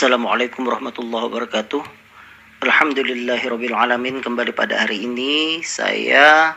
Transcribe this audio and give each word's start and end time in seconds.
Assalamualaikum 0.00 0.64
warahmatullahi 0.64 1.28
wabarakatuh. 1.28 1.84
Alhamdulillahirrabbilalamin. 2.64 4.24
Kembali 4.24 4.48
pada 4.56 4.80
hari 4.80 5.04
ini 5.04 5.60
saya 5.60 6.56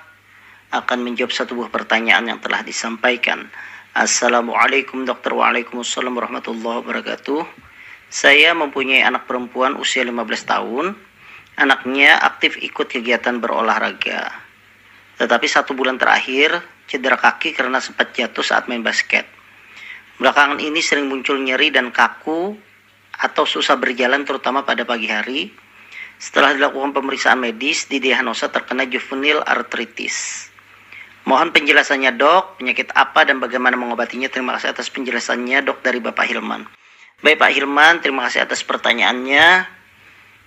akan 0.71 1.04
menjawab 1.04 1.36
satu 1.36 1.59
buah 1.59 1.68
pertanyaan 1.68 2.32
yang 2.32 2.40
telah 2.40 2.64
disampaikan. 2.64 3.52
Assalamualaikum 4.00 5.04
dokter 5.04 5.35
Waalaikumsalam 5.35 6.16
warahmatullahi 6.16 6.88
wabarakatuh. 6.88 7.44
Saya 8.08 8.55
mempunyai 8.55 9.04
anak 9.04 9.27
perempuan 9.27 9.76
usia 9.76 10.07
15 10.07 10.23
tahun. 10.48 10.96
Anaknya 11.60 12.23
aktif 12.23 12.55
ikut 12.63 12.96
kegiatan 12.96 13.44
berolahraga. 13.44 14.40
Tetapi 15.20 15.52
satu 15.52 15.76
bulan 15.76 15.99
terakhir 15.99 16.63
cedera 16.88 17.20
kaki 17.20 17.52
karena 17.52 17.84
sempat 17.84 18.16
jatuh 18.16 18.40
saat 18.40 18.71
main 18.71 18.88
basket. 18.88 19.27
Belakangan 20.16 20.63
ini 20.63 20.80
sering 20.80 21.12
muncul 21.12 21.35
nyeri 21.44 21.76
dan 21.76 21.91
kaku 21.91 22.71
atau 23.13 23.45
susah 23.45 23.77
berjalan 23.77 24.26
terutama 24.26 24.66
pada 24.66 24.84
pagi 24.84 25.08
hari. 25.08 25.54
Setelah 26.17 26.55
dilakukan 26.55 26.95
pemeriksaan 26.95 27.40
medis, 27.41 27.85
didiagnosa 27.91 28.48
terkena 28.48 28.88
juvenile 28.88 29.44
arthritis. 29.44 30.48
Mohon 31.23 31.55
penjelasannya 31.55 32.16
dok, 32.16 32.59
penyakit 32.59 32.91
apa 32.95 33.23
dan 33.23 33.40
bagaimana 33.40 33.80
mengobatinya. 33.80 34.27
Terima 34.27 34.55
kasih 34.59 34.76
atas 34.76 34.91
penjelasannya 34.91 35.63
dok 35.63 35.84
dari 35.84 35.99
Bapak 36.04 36.27
Hilman. 36.27 36.68
Baik 37.23 37.40
Pak 37.40 37.51
Hilman, 37.55 37.93
terima 38.04 38.27
kasih 38.27 38.43
atas 38.43 38.63
pertanyaannya. 38.68 39.68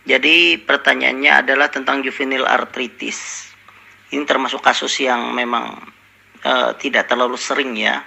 Jadi 0.06 0.60
pertanyaannya 0.60 1.32
adalah 1.44 1.72
tentang 1.72 2.04
juvenile 2.04 2.44
arthritis. 2.44 3.48
Ini 4.12 4.22
termasuk 4.28 4.62
kasus 4.62 4.92
yang 5.02 5.32
memang 5.32 5.76
uh, 6.44 6.70
tidak 6.78 7.10
terlalu 7.10 7.34
sering 7.40 7.74
ya 7.74 8.04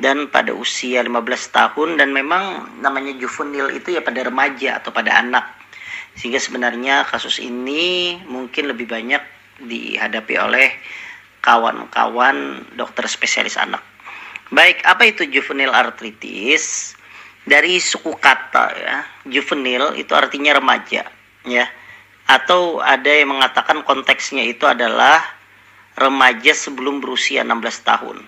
dan 0.00 0.32
pada 0.32 0.56
usia 0.56 1.04
15 1.04 1.12
tahun 1.52 2.00
dan 2.00 2.10
memang 2.16 2.80
namanya 2.80 3.12
juvenil 3.20 3.68
itu 3.70 3.94
ya 3.94 4.00
pada 4.00 4.24
remaja 4.24 4.80
atau 4.80 4.90
pada 4.90 5.20
anak 5.20 5.44
sehingga 6.16 6.40
sebenarnya 6.40 7.06
kasus 7.06 7.38
ini 7.38 8.18
mungkin 8.26 8.72
lebih 8.72 8.90
banyak 8.90 9.22
dihadapi 9.60 10.34
oleh 10.40 10.68
kawan-kawan 11.44 12.64
dokter 12.76 13.04
spesialis 13.08 13.56
anak. 13.56 13.80
Baik, 14.50 14.82
apa 14.82 15.08
itu 15.08 15.24
juvenile 15.30 15.72
arthritis? 15.72 16.96
Dari 17.46 17.80
suku 17.80 18.12
kata 18.20 18.64
ya, 18.76 18.96
juvenil 19.24 19.96
itu 19.96 20.12
artinya 20.12 20.58
remaja 20.58 21.08
ya. 21.46 21.66
Atau 22.28 22.78
ada 22.84 23.10
yang 23.10 23.34
mengatakan 23.34 23.82
konteksnya 23.82 24.44
itu 24.44 24.68
adalah 24.68 25.22
remaja 25.98 26.52
sebelum 26.54 27.00
berusia 27.02 27.42
16 27.42 27.88
tahun. 27.88 28.22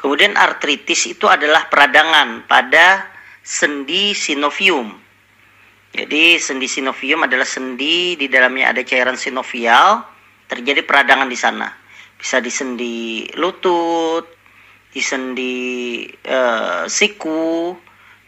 Kemudian 0.00 0.32
artritis 0.32 1.12
itu 1.12 1.28
adalah 1.28 1.68
peradangan 1.68 2.48
pada 2.48 3.04
sendi 3.44 4.16
sinovium. 4.16 4.96
Jadi 5.92 6.40
sendi 6.40 6.64
sinovium 6.64 7.28
adalah 7.28 7.44
sendi 7.44 8.16
di 8.16 8.24
dalamnya 8.30 8.72
ada 8.72 8.80
cairan 8.80 9.20
sinovial, 9.20 10.00
terjadi 10.48 10.86
peradangan 10.88 11.28
di 11.28 11.36
sana. 11.36 11.68
Bisa 12.16 12.40
di 12.40 12.48
sendi 12.48 13.28
lutut, 13.36 14.24
di 14.88 15.02
sendi 15.04 15.56
uh, 16.30 16.88
siku, 16.88 17.76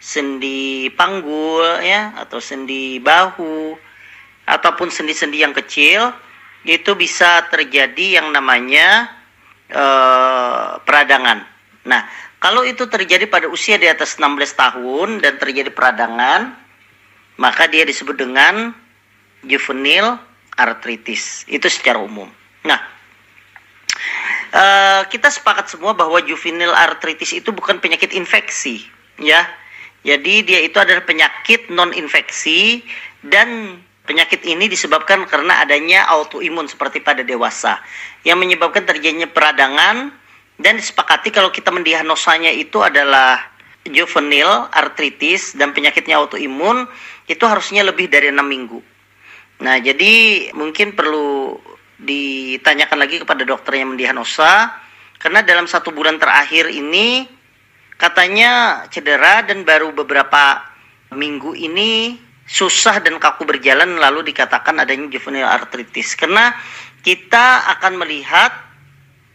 sendi 0.03 0.91
panggul 0.93 1.79
ya 1.81 2.19
atau 2.19 2.43
sendi 2.43 2.99
bahu 2.99 3.79
ataupun 4.51 4.91
sendi-sendi 4.91 5.47
yang 5.47 5.55
kecil 5.55 6.11
itu 6.67 6.99
bisa 6.99 7.47
terjadi 7.47 8.19
yang 8.19 8.35
namanya 8.35 9.15
uh, 9.71 10.83
peradangan. 10.83 11.52
Nah, 11.83 12.07
kalau 12.39 12.63
itu 12.63 12.87
terjadi 12.87 13.27
pada 13.27 13.51
usia 13.51 13.79
di 13.79 13.91
atas 13.91 14.19
16 14.19 14.55
tahun 14.55 15.09
dan 15.19 15.39
terjadi 15.39 15.71
peradangan, 15.75 16.55
maka 17.39 17.67
dia 17.67 17.83
disebut 17.83 18.15
dengan 18.19 18.71
juvenile 19.43 20.19
arthritis. 20.55 21.43
Itu 21.51 21.67
secara 21.67 21.99
umum. 21.99 22.31
Nah, 22.63 22.79
uh, 24.55 25.03
kita 25.11 25.31
sepakat 25.31 25.75
semua 25.75 25.95
bahwa 25.95 26.23
juvenile 26.23 26.75
arthritis 26.75 27.35
itu 27.35 27.51
bukan 27.51 27.83
penyakit 27.83 28.15
infeksi, 28.15 28.87
ya. 29.19 29.43
Jadi 30.03 30.43
dia 30.43 30.59
itu 30.67 30.83
adalah 30.83 31.07
penyakit 31.07 31.71
non 31.71 31.95
infeksi 31.95 32.83
dan 33.23 33.79
penyakit 34.03 34.43
ini 34.43 34.67
disebabkan 34.67 35.31
karena 35.31 35.63
adanya 35.63 36.11
autoimun 36.11 36.67
seperti 36.67 36.99
pada 36.99 37.23
dewasa 37.23 37.79
yang 38.27 38.43
menyebabkan 38.43 38.83
terjadinya 38.83 39.31
peradangan 39.31 40.11
dan 40.63 40.79
disepakati 40.79 41.35
kalau 41.35 41.51
kita 41.51 41.75
mendiagnosanya 41.75 42.55
itu 42.55 42.79
adalah 42.81 43.43
juvenile 43.91 44.71
arthritis 44.71 45.59
dan 45.59 45.75
penyakitnya 45.75 46.15
autoimun 46.23 46.87
itu 47.27 47.43
harusnya 47.43 47.83
lebih 47.83 48.07
dari 48.07 48.31
enam 48.31 48.47
minggu. 48.47 48.79
Nah, 49.63 49.79
jadi 49.83 50.49
mungkin 50.55 50.95
perlu 50.95 51.59
ditanyakan 52.03 52.99
lagi 52.99 53.23
kepada 53.23 53.47
dokter 53.47 53.79
yang 53.79 53.95
mendiagnosa 53.95 54.75
karena 55.23 55.43
dalam 55.43 55.71
satu 55.71 55.95
bulan 55.95 56.19
terakhir 56.19 56.67
ini 56.67 57.31
katanya 57.95 58.83
cedera 58.91 59.47
dan 59.47 59.63
baru 59.63 59.95
beberapa 59.95 60.63
minggu 61.15 61.55
ini 61.55 62.19
susah 62.51 62.99
dan 62.99 63.23
kaku 63.23 63.47
berjalan 63.47 64.03
lalu 64.03 64.35
dikatakan 64.35 64.83
adanya 64.83 65.07
juvenile 65.15 65.47
arthritis 65.47 66.19
karena 66.19 66.51
kita 67.07 67.71
akan 67.79 68.03
melihat 68.03 68.51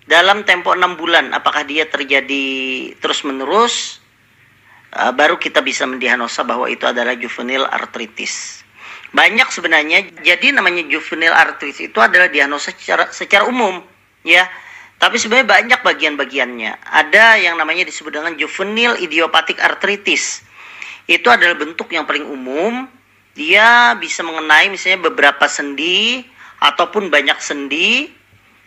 dalam 0.08 0.48
tempo 0.48 0.72
enam 0.72 0.96
bulan 0.96 1.36
apakah 1.36 1.68
dia 1.68 1.84
terjadi 1.86 2.48
terus 2.98 3.28
menerus 3.28 4.00
uh, 4.96 5.12
baru 5.12 5.36
kita 5.36 5.60
bisa 5.62 5.84
mendiagnosa 5.84 6.48
bahwa 6.48 6.72
itu 6.72 6.88
adalah 6.88 7.14
juvenile 7.20 7.68
arthritis 7.68 8.64
banyak 9.12 9.48
sebenarnya 9.52 10.24
jadi 10.24 10.56
namanya 10.56 10.84
juvenile 10.88 11.36
arthritis 11.36 11.92
itu 11.92 12.00
adalah 12.00 12.28
diagnosa 12.32 12.72
secara 12.76 13.12
secara 13.12 13.48
umum 13.48 13.84
ya. 14.28 14.44
Tapi 14.98 15.16
sebenarnya 15.16 15.48
banyak 15.48 15.80
bagian-bagiannya. 15.86 16.72
Ada 16.84 17.40
yang 17.40 17.56
namanya 17.56 17.88
disebut 17.88 18.12
dengan 18.12 18.34
juvenile 18.36 19.00
idiopathic 19.00 19.62
arthritis 19.64 20.44
itu 21.08 21.28
adalah 21.32 21.56
bentuk 21.56 21.88
yang 21.96 22.04
paling 22.04 22.28
umum. 22.28 22.90
Dia 23.38 23.94
bisa 23.96 24.26
mengenai 24.26 24.68
misalnya 24.74 25.08
beberapa 25.08 25.46
sendi 25.46 26.26
ataupun 26.58 27.14
banyak 27.14 27.38
sendi 27.38 28.10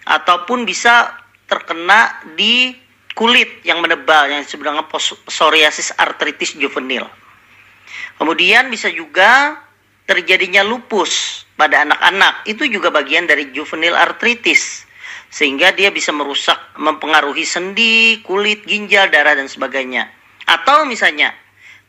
ataupun 0.06 0.62
bisa 0.62 1.19
terkena 1.50 2.22
di 2.38 2.78
kulit 3.18 3.66
yang 3.66 3.82
menebal 3.82 4.30
yang 4.30 4.46
disebut 4.46 4.64
dengan 4.70 4.86
psoriasis 5.26 5.90
arthritis 5.98 6.54
juvenil. 6.54 7.04
Kemudian 8.16 8.70
bisa 8.70 8.86
juga 8.88 9.58
terjadinya 10.06 10.62
lupus 10.62 11.44
pada 11.58 11.82
anak-anak. 11.84 12.46
Itu 12.46 12.64
juga 12.70 12.94
bagian 12.94 13.26
dari 13.26 13.50
juvenile 13.50 13.98
arthritis. 13.98 14.86
Sehingga 15.30 15.70
dia 15.70 15.94
bisa 15.94 16.10
merusak, 16.10 16.58
mempengaruhi 16.74 17.46
sendi, 17.46 18.18
kulit, 18.26 18.66
ginjal, 18.66 19.06
darah, 19.14 19.38
dan 19.38 19.46
sebagainya. 19.46 20.10
Atau 20.46 20.88
misalnya 20.90 21.30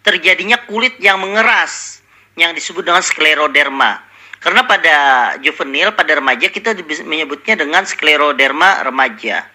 terjadinya 0.05 0.61
kulit 0.69 1.01
yang 1.01 1.21
mengeras 1.21 2.05
yang 2.37 2.53
disebut 2.53 2.85
dengan 2.85 3.01
skleroderma. 3.01 4.10
Karena 4.41 4.65
pada 4.65 4.95
juvenil, 5.37 5.93
pada 5.93 6.17
remaja 6.17 6.49
kita 6.49 6.73
menyebutnya 7.05 7.61
dengan 7.61 7.85
skleroderma 7.85 8.81
remaja. 8.81 9.45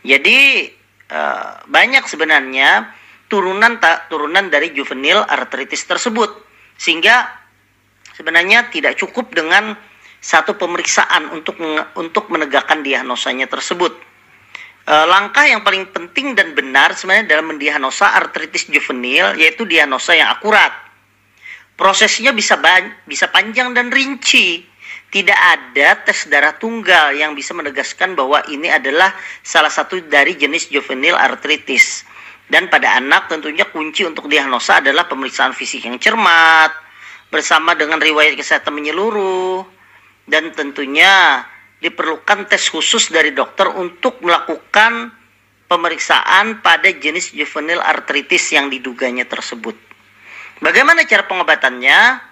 Jadi 0.00 0.64
uh, 1.12 1.60
banyak 1.68 2.08
sebenarnya 2.08 2.88
turunan 3.28 3.76
tak 3.78 4.08
turunan 4.08 4.48
dari 4.48 4.72
juvenil 4.72 5.20
arthritis 5.28 5.84
tersebut. 5.84 6.32
Sehingga 6.80 7.28
sebenarnya 8.16 8.72
tidak 8.72 8.96
cukup 8.96 9.36
dengan 9.36 9.76
satu 10.20 10.56
pemeriksaan 10.56 11.32
untuk 11.32 11.56
untuk 11.96 12.28
menegakkan 12.28 12.84
diagnosanya 12.84 13.48
tersebut. 13.48 13.96
E, 14.84 14.94
langkah 15.08 15.48
yang 15.48 15.64
paling 15.64 15.88
penting 15.88 16.36
dan 16.36 16.52
benar 16.52 16.92
sebenarnya 16.92 17.36
dalam 17.36 17.56
mendiagnosa 17.56 18.12
artritis 18.12 18.68
juvenil 18.68 19.36
yaitu 19.40 19.64
diagnosa 19.64 20.12
yang 20.12 20.28
akurat 20.28 20.89
Prosesnya 21.80 22.36
bisa 22.36 22.60
bisa 23.08 23.32
panjang 23.32 23.72
dan 23.72 23.88
rinci. 23.88 24.68
Tidak 25.08 25.38
ada 25.40 25.96
tes 26.04 26.28
darah 26.28 26.52
tunggal 26.52 27.16
yang 27.16 27.32
bisa 27.32 27.56
menegaskan 27.56 28.12
bahwa 28.12 28.44
ini 28.52 28.68
adalah 28.68 29.16
salah 29.40 29.72
satu 29.72 29.96
dari 30.04 30.36
jenis 30.36 30.68
juvenile 30.68 31.16
arthritis. 31.16 32.04
Dan 32.44 32.68
pada 32.68 33.00
anak 33.00 33.32
tentunya 33.32 33.64
kunci 33.64 34.04
untuk 34.04 34.28
diagnosa 34.28 34.84
adalah 34.84 35.08
pemeriksaan 35.08 35.56
fisik 35.56 35.88
yang 35.88 35.96
cermat 35.96 36.68
bersama 37.32 37.72
dengan 37.72 37.96
riwayat 37.96 38.36
kesehatan 38.36 38.76
menyeluruh 38.76 39.64
dan 40.28 40.52
tentunya 40.52 41.46
diperlukan 41.80 42.44
tes 42.44 42.68
khusus 42.68 43.08
dari 43.08 43.32
dokter 43.32 43.72
untuk 43.72 44.20
melakukan 44.20 45.16
pemeriksaan 45.64 46.60
pada 46.60 46.92
jenis 46.92 47.32
juvenile 47.32 47.80
arthritis 47.80 48.52
yang 48.52 48.68
diduganya 48.68 49.24
tersebut. 49.24 49.89
Bagaimana 50.60 51.08
cara 51.08 51.24
pengobatannya? 51.24 52.28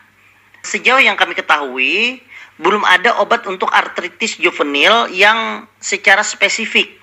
Sejauh 0.61 1.01
yang 1.01 1.17
kami 1.17 1.33
ketahui, 1.33 2.21
belum 2.61 2.83
ada 2.85 3.17
obat 3.23 3.47
untuk 3.49 3.71
artritis 3.73 4.37
juvenil 4.37 5.09
yang 5.15 5.65
secara 5.81 6.21
spesifik. 6.21 6.99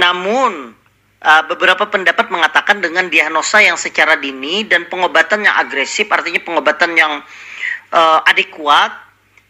Namun, 0.00 0.72
uh, 1.22 1.42
beberapa 1.46 1.86
pendapat 1.86 2.32
mengatakan 2.32 2.80
dengan 2.82 3.06
diagnosa 3.12 3.62
yang 3.62 3.78
secara 3.78 4.18
dini 4.18 4.66
dan 4.66 4.88
pengobatan 4.88 5.46
yang 5.46 5.54
agresif, 5.54 6.08
artinya 6.10 6.40
pengobatan 6.42 6.96
yang 6.96 7.12
uh, 7.92 8.20
adekuat, 8.26 8.90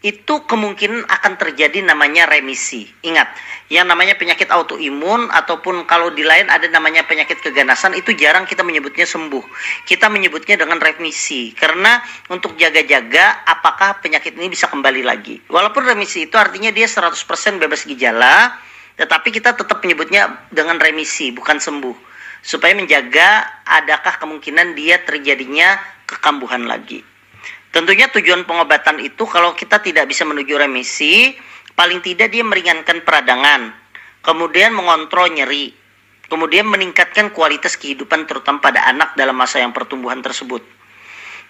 itu 0.02 0.34
kemungkinan 0.50 1.06
akan 1.06 1.32
terjadi 1.38 1.86
namanya 1.86 2.26
remisi. 2.26 2.90
Ingat, 3.06 3.30
yang 3.70 3.86
namanya 3.86 4.18
penyakit 4.18 4.50
autoimun 4.50 5.30
ataupun 5.30 5.86
kalau 5.86 6.10
di 6.10 6.26
lain 6.26 6.50
ada 6.50 6.66
namanya 6.66 7.06
penyakit 7.06 7.38
keganasan 7.38 7.94
itu 7.94 8.10
jarang 8.18 8.42
kita 8.42 8.66
menyebutnya 8.66 9.06
sembuh. 9.06 9.46
Kita 9.86 10.10
menyebutnya 10.10 10.58
dengan 10.58 10.82
remisi 10.82 11.54
karena 11.54 12.02
untuk 12.28 12.58
jaga-jaga 12.58 13.46
apakah 13.46 14.02
penyakit 14.02 14.34
ini 14.34 14.50
bisa 14.50 14.66
kembali 14.66 15.06
lagi. 15.06 15.38
Walaupun 15.46 15.86
remisi 15.86 16.26
itu 16.26 16.34
artinya 16.34 16.74
dia 16.74 16.90
100% 16.90 17.62
bebas 17.62 17.86
gejala, 17.86 18.58
tetapi 18.98 19.30
kita 19.30 19.54
tetap 19.54 19.78
menyebutnya 19.86 20.50
dengan 20.50 20.82
remisi 20.82 21.30
bukan 21.30 21.62
sembuh 21.62 22.10
supaya 22.42 22.74
menjaga 22.74 23.62
adakah 23.62 24.18
kemungkinan 24.18 24.74
dia 24.74 24.98
terjadinya 25.06 25.78
kekambuhan 26.10 26.66
lagi. 26.66 27.11
Tentunya 27.72 28.04
tujuan 28.12 28.44
pengobatan 28.44 29.00
itu 29.00 29.24
kalau 29.24 29.56
kita 29.56 29.80
tidak 29.80 30.04
bisa 30.04 30.28
menuju 30.28 30.60
remisi, 30.60 31.32
paling 31.72 32.04
tidak 32.04 32.28
dia 32.28 32.44
meringankan 32.44 33.00
peradangan, 33.00 33.72
kemudian 34.20 34.76
mengontrol 34.76 35.32
nyeri, 35.32 35.72
kemudian 36.28 36.68
meningkatkan 36.68 37.32
kualitas 37.32 37.80
kehidupan 37.80 38.28
terutama 38.28 38.60
pada 38.60 38.84
anak 38.84 39.16
dalam 39.16 39.32
masa 39.32 39.64
yang 39.64 39.72
pertumbuhan 39.72 40.20
tersebut. 40.20 40.60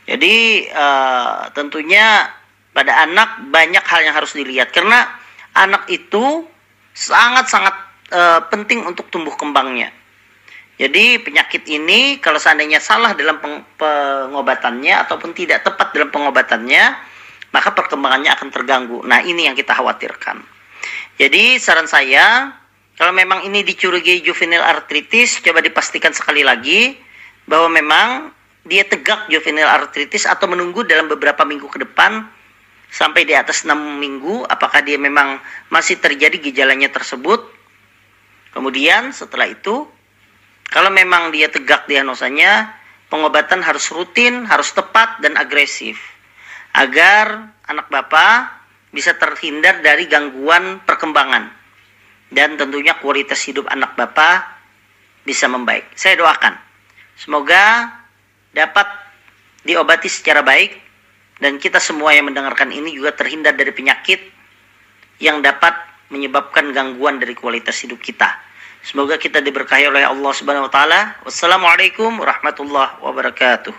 Jadi 0.07 0.67
uh, 0.71 1.51
tentunya 1.55 2.31
pada 2.71 3.03
anak 3.03 3.51
banyak 3.51 3.83
hal 3.83 4.01
yang 4.03 4.15
harus 4.15 4.35
dilihat 4.35 4.71
karena 4.71 5.07
anak 5.55 5.87
itu 5.91 6.47
sangat-sangat 6.95 7.75
uh, 8.15 8.41
penting 8.47 8.83
untuk 8.87 9.11
tumbuh 9.11 9.35
kembangnya. 9.35 9.91
Jadi 10.83 11.23
penyakit 11.23 11.63
ini 11.71 12.19
kalau 12.19 12.43
seandainya 12.43 12.83
salah 12.83 13.15
dalam 13.15 13.39
pengobatannya 13.79 14.99
ataupun 15.07 15.31
tidak 15.31 15.63
tepat 15.63 15.95
dalam 15.95 16.11
pengobatannya, 16.11 16.99
maka 17.55 17.71
perkembangannya 17.71 18.35
akan 18.35 18.49
terganggu. 18.51 18.99
Nah, 19.07 19.23
ini 19.23 19.47
yang 19.47 19.55
kita 19.55 19.79
khawatirkan. 19.79 20.43
Jadi 21.23 21.63
saran 21.63 21.87
saya, 21.87 22.51
kalau 22.99 23.15
memang 23.15 23.47
ini 23.47 23.63
dicurigai 23.63 24.27
juvenile 24.27 24.67
arthritis, 24.67 25.39
coba 25.39 25.63
dipastikan 25.63 26.11
sekali 26.11 26.43
lagi 26.43 26.99
bahwa 27.47 27.79
memang 27.79 28.09
dia 28.67 28.83
tegak 28.83 29.31
juvenile 29.31 29.71
arthritis 29.71 30.27
atau 30.27 30.51
menunggu 30.51 30.83
dalam 30.83 31.07
beberapa 31.07 31.47
minggu 31.47 31.71
ke 31.71 31.79
depan 31.79 32.27
sampai 32.91 33.23
di 33.23 33.39
atas 33.39 33.63
6 33.63 33.75
minggu 34.03 34.51
apakah 34.51 34.83
dia 34.83 34.99
memang 34.99 35.39
masih 35.71 36.03
terjadi 36.03 36.43
gejalanya 36.43 36.91
tersebut. 36.91 37.39
Kemudian 38.51 39.15
setelah 39.15 39.47
itu 39.47 39.87
kalau 40.73 40.89
memang 40.89 41.29
dia 41.37 41.53
tegak 41.53 41.85
diagnosanya, 41.85 42.73
pengobatan 43.13 43.61
harus 43.61 43.93
rutin, 43.93 44.49
harus 44.49 44.73
tepat 44.73 45.21
dan 45.21 45.37
agresif. 45.37 46.01
Agar 46.73 47.53
anak 47.69 47.93
bapak 47.93 48.65
bisa 48.89 49.13
terhindar 49.21 49.85
dari 49.85 50.09
gangguan 50.09 50.81
perkembangan. 50.89 51.53
Dan 52.33 52.57
tentunya 52.57 52.97
kualitas 52.97 53.45
hidup 53.45 53.69
anak 53.69 53.93
bapak 54.01 54.49
bisa 55.29 55.45
membaik. 55.45 55.93
Saya 55.93 56.17
doakan. 56.17 56.57
Semoga 57.21 57.93
dapat 58.57 58.89
diobati 59.69 60.09
secara 60.09 60.41
baik 60.41 60.81
dan 61.37 61.61
kita 61.61 61.85
semua 61.85 62.17
yang 62.17 62.33
mendengarkan 62.33 62.73
ini 62.73 62.97
juga 62.97 63.13
terhindar 63.13 63.53
dari 63.53 63.77
penyakit 63.77 64.25
yang 65.21 65.45
dapat 65.45 65.77
menyebabkan 66.09 66.73
gangguan 66.73 67.21
dari 67.21 67.37
kualitas 67.37 67.77
hidup 67.85 68.01
kita. 68.01 68.52
Semoga 68.83 69.15
kita 69.15 69.39
diberkahi 69.39 69.87
oleh 69.87 70.03
Allah 70.03 70.33
Subhanahu 70.35 70.67
wa 70.67 70.73
taala. 70.73 71.15
Wassalamualaikum 71.23 72.19
warahmatullahi 72.19 72.99
wabarakatuh. 72.99 73.71